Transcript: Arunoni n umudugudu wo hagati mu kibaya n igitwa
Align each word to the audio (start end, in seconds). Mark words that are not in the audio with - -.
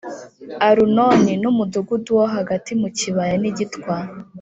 Arunoni 0.67 1.33
n 1.41 1.43
umudugudu 1.51 2.09
wo 2.17 2.25
hagati 2.35 2.71
mu 2.81 2.89
kibaya 2.97 3.35
n 3.41 3.43
igitwa 3.51 3.95